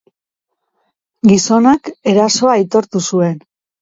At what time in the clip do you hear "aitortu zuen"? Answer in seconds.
2.59-3.37